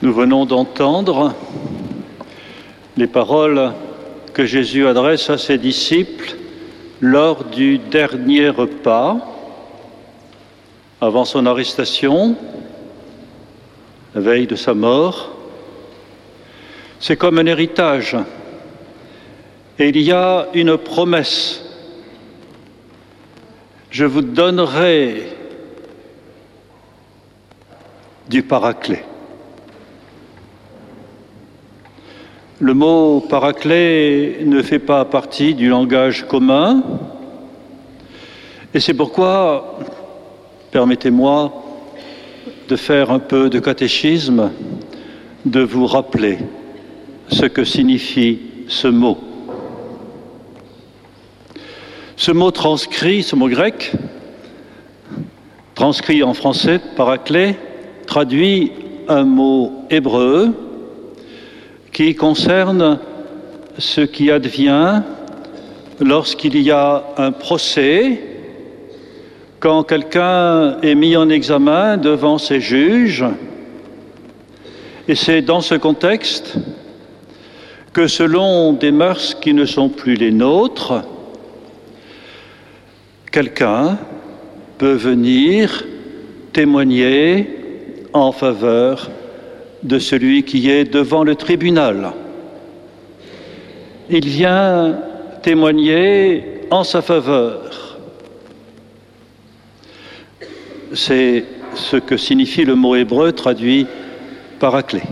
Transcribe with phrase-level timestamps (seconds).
[0.00, 1.34] Nous venons d'entendre
[2.96, 3.72] les paroles
[4.32, 6.36] que Jésus adresse à ses disciples
[7.00, 9.16] lors du dernier repas,
[11.00, 12.36] avant son arrestation,
[14.14, 15.32] la veille de sa mort.
[17.00, 18.16] C'est comme un héritage.
[19.80, 21.60] Et il y a une promesse.
[23.90, 25.24] Je vous donnerai
[28.28, 29.07] du paraclet.
[32.60, 36.82] Le mot paraclet ne fait pas partie du langage commun
[38.74, 39.78] et c'est pourquoi,
[40.72, 41.52] permettez-moi
[42.68, 44.50] de faire un peu de catéchisme,
[45.44, 46.38] de vous rappeler
[47.28, 49.18] ce que signifie ce mot.
[52.16, 53.92] Ce mot transcrit, ce mot grec,
[55.76, 57.56] transcrit en français, paraclet,
[58.06, 58.72] traduit
[59.06, 60.67] un mot hébreu
[61.98, 63.00] qui concerne
[63.76, 65.02] ce qui advient
[65.98, 68.20] lorsqu'il y a un procès,
[69.58, 73.24] quand quelqu'un est mis en examen devant ses juges,
[75.08, 76.54] et c'est dans ce contexte
[77.92, 81.02] que selon des mœurs qui ne sont plus les nôtres,
[83.32, 83.98] quelqu'un
[84.78, 85.84] peut venir
[86.52, 87.58] témoigner
[88.12, 89.10] en faveur
[89.82, 92.12] de celui qui est devant le tribunal.
[94.10, 94.98] Il vient
[95.42, 97.98] témoigner en sa faveur.
[100.94, 103.86] C'est ce que signifie le mot hébreu traduit
[104.58, 105.02] paraclet.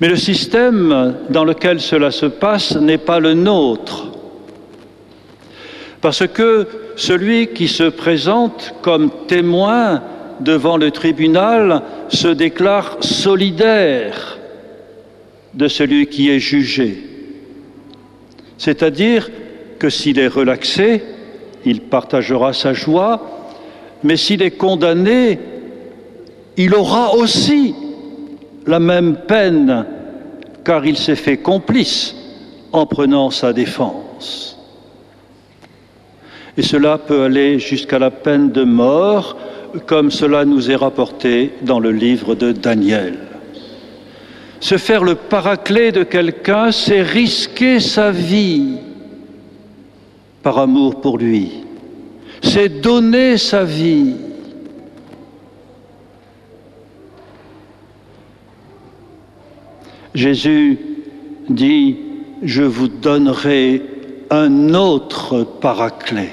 [0.00, 4.06] Mais le système dans lequel cela se passe n'est pas le nôtre.
[6.00, 10.02] Parce que celui qui se présente comme témoin
[10.40, 14.38] devant le tribunal se déclare solidaire
[15.54, 17.02] de celui qui est jugé.
[18.58, 19.30] C'est-à-dire
[19.78, 21.02] que s'il est relaxé,
[21.64, 23.20] il partagera sa joie,
[24.02, 25.38] mais s'il est condamné,
[26.56, 27.74] il aura aussi
[28.66, 29.86] la même peine,
[30.64, 32.14] car il s'est fait complice
[32.72, 34.58] en prenant sa défense.
[36.56, 39.36] Et cela peut aller jusqu'à la peine de mort
[39.86, 43.18] comme cela nous est rapporté dans le livre de Daniel.
[44.60, 48.76] Se faire le paraclet de quelqu'un, c'est risquer sa vie
[50.42, 51.64] par amour pour lui.
[52.42, 54.14] C'est donner sa vie.
[60.14, 60.78] Jésus
[61.48, 61.96] dit,
[62.42, 63.82] je vous donnerai
[64.30, 66.30] un autre paraclet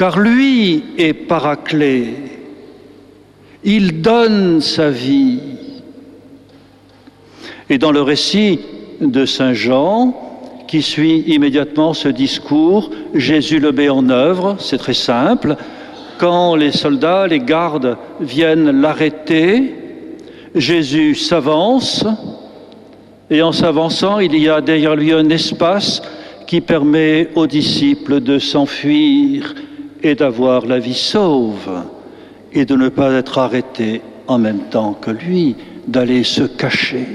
[0.00, 2.14] car lui est paraclet.
[3.64, 5.40] Il donne sa vie.
[7.68, 8.60] Et dans le récit
[9.02, 10.14] de Saint Jean,
[10.66, 15.56] qui suit immédiatement ce discours, Jésus le met en œuvre, c'est très simple.
[16.16, 19.74] Quand les soldats, les gardes viennent l'arrêter,
[20.54, 22.06] Jésus s'avance,
[23.28, 26.00] et en s'avançant, il y a derrière lui un espace
[26.46, 29.54] qui permet aux disciples de s'enfuir
[30.02, 31.84] et d'avoir la vie sauve
[32.52, 35.56] et de ne pas être arrêté en même temps que lui,
[35.86, 37.06] d'aller se cacher.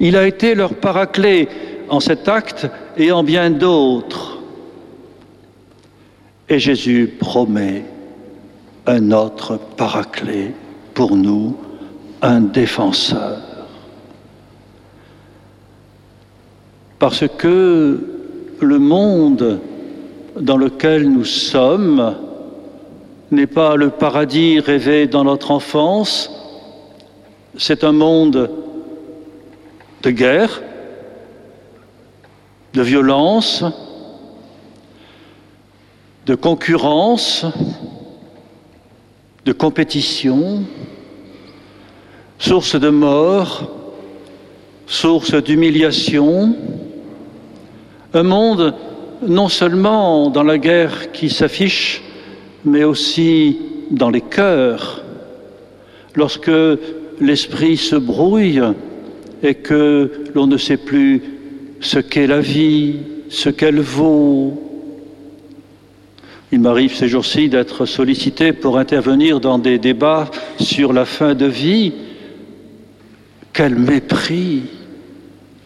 [0.00, 1.48] Il a été leur paraclet
[1.88, 4.38] en cet acte et en bien d'autres.
[6.48, 7.84] Et Jésus promet
[8.86, 10.52] un autre paraclet
[10.94, 11.56] pour nous,
[12.20, 13.38] un défenseur.
[16.98, 18.00] Parce que
[18.60, 19.60] le monde
[20.40, 22.16] dans lequel nous sommes
[23.30, 26.30] n'est pas le paradis rêvé dans notre enfance,
[27.56, 28.50] c'est un monde
[30.02, 30.62] de guerre,
[32.74, 33.64] de violence,
[36.26, 37.46] de concurrence,
[39.44, 40.64] de compétition,
[42.38, 43.70] source de mort,
[44.86, 46.54] source d'humiliation,
[48.14, 48.74] un monde
[49.26, 52.02] non seulement dans la guerre qui s'affiche,
[52.64, 53.58] mais aussi
[53.90, 55.02] dans les cœurs,
[56.14, 56.50] lorsque
[57.20, 58.62] l'esprit se brouille
[59.42, 61.22] et que l'on ne sait plus
[61.80, 62.96] ce qu'est la vie,
[63.28, 64.60] ce qu'elle vaut.
[66.52, 70.30] Il m'arrive ces jours-ci d'être sollicité pour intervenir dans des débats
[70.60, 71.92] sur la fin de vie.
[73.52, 74.62] Quel mépris,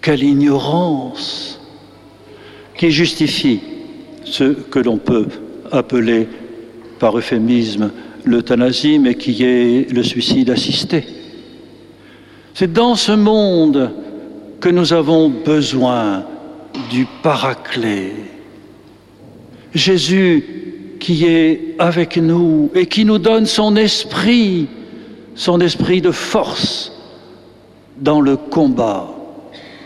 [0.01, 1.56] quelle ignorance
[2.77, 3.61] qui justifie
[4.25, 5.27] ce que l'on peut
[5.73, 6.29] appeler
[6.99, 7.91] par euphémisme
[8.25, 11.05] l'euthanasie, mais qui est le suicide assisté.
[12.55, 13.93] C'est dans ce monde
[14.61, 16.25] que nous avons besoin
[16.91, 18.13] du paraclet.
[19.75, 20.45] Jésus
[20.99, 24.67] qui est avec nous et qui nous donne son esprit,
[25.35, 26.93] son esprit de force
[27.99, 29.15] dans le combat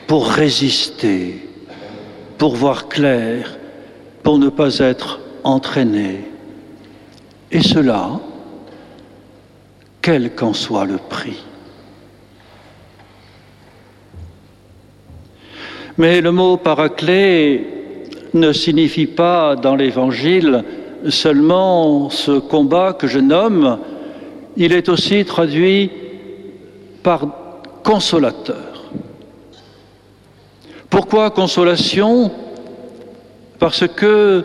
[0.07, 1.50] pour résister,
[2.41, 3.59] pour voir clair,
[4.23, 6.25] pour ne pas être entraîné.
[7.53, 8.19] Et cela,
[10.01, 11.37] quel qu'en soit le prix.
[15.99, 17.67] Mais le mot paraclet
[18.33, 20.65] ne signifie pas dans l'Évangile
[21.11, 23.81] seulement ce combat que je nomme,
[24.57, 25.91] il est aussi traduit
[27.03, 27.27] par
[27.85, 28.70] consolateur.
[30.91, 32.33] Pourquoi consolation?
[33.61, 34.45] Parce que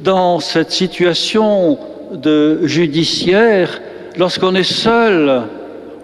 [0.00, 1.78] dans cette situation
[2.12, 3.80] de judiciaire,
[4.18, 5.44] lorsqu'on est seul,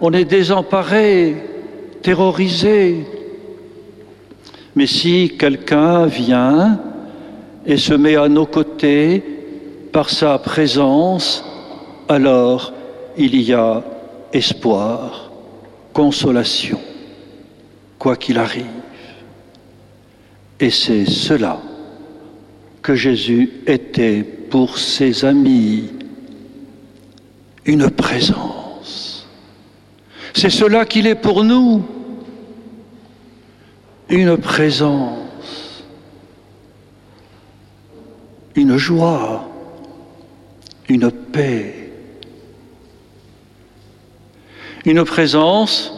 [0.01, 1.35] on est désemparé,
[2.01, 3.05] terrorisé,
[4.75, 6.79] mais si quelqu'un vient
[7.65, 9.23] et se met à nos côtés
[9.91, 11.45] par sa présence,
[12.09, 12.73] alors
[13.15, 13.83] il y a
[14.33, 15.31] espoir,
[15.93, 16.79] consolation,
[17.99, 18.65] quoi qu'il arrive.
[20.61, 21.59] Et c'est cela
[22.83, 25.89] que Jésus était pour ses amis,
[27.65, 29.27] une présence.
[30.35, 31.83] C'est cela qu'il est pour nous.
[34.07, 35.83] Une présence,
[38.55, 39.49] une joie,
[40.89, 41.91] une paix,
[44.85, 45.93] une présence,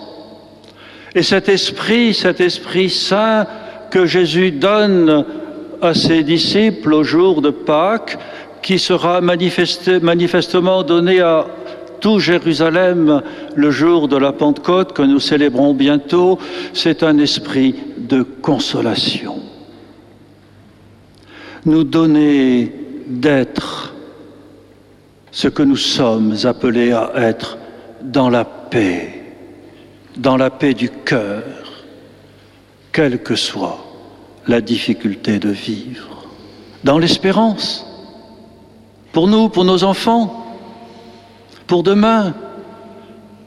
[1.15, 3.47] et cet esprit, cet esprit saint
[3.93, 5.23] que Jésus donne
[5.79, 8.17] à ses disciples au jour de Pâques,
[8.63, 11.45] qui sera manifestement donné à
[11.99, 13.21] tout Jérusalem
[13.55, 16.39] le jour de la Pentecôte que nous célébrons bientôt,
[16.73, 19.35] c'est un esprit de consolation.
[21.63, 22.73] Nous donner
[23.05, 23.93] d'être
[25.29, 27.59] ce que nous sommes appelés à être
[28.01, 29.21] dans la paix,
[30.17, 31.43] dans la paix du cœur,
[32.91, 33.82] quelle que soit
[34.47, 36.27] la difficulté de vivre,
[36.83, 37.85] dans l'espérance,
[39.11, 40.45] pour nous, pour nos enfants,
[41.67, 42.33] pour demain,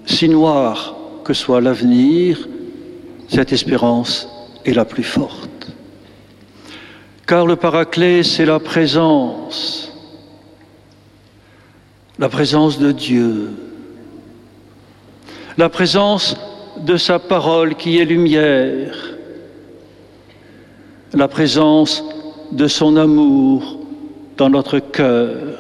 [0.07, 0.95] si noir
[1.25, 2.49] que soit l'avenir,
[3.29, 4.29] cette espérance
[4.65, 5.73] est la plus forte.
[7.27, 9.93] Car le paraclet, c'est la présence,
[12.19, 13.51] la présence de Dieu,
[15.59, 16.37] la présence
[16.79, 19.16] de sa parole qui est lumière,
[21.13, 22.05] la présence
[22.53, 23.79] de son amour
[24.37, 25.59] dans notre cœur,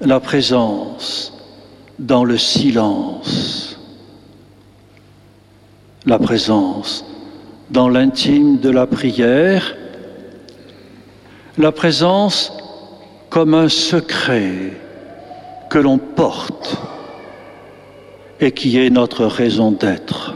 [0.00, 1.32] la présence
[1.98, 3.78] dans le silence,
[6.04, 7.04] la présence
[7.70, 9.76] dans l'intime de la prière,
[11.58, 12.52] la présence
[13.30, 14.72] comme un secret
[15.68, 16.76] que l'on porte
[18.40, 20.35] et qui est notre raison d'être.